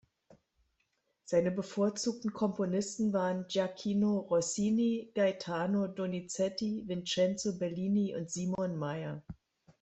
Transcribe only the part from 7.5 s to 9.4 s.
Bellini und Simon Mayr.